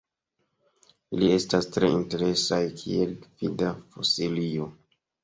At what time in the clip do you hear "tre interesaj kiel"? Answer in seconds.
1.75-3.13